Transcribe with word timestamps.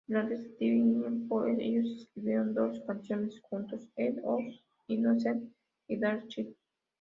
Durante 0.07 0.33
este 0.33 0.49
tiempo, 0.57 1.45
ellos 1.45 1.85
escribieron 2.01 2.55
dos 2.55 2.79
canciones 2.87 3.39
juntos; 3.41 3.87
"End 3.95 4.17
of 4.23 4.41
Innocence" 4.87 5.47
y 5.89 5.97
"Dark 5.99 6.23
City". 6.27 6.57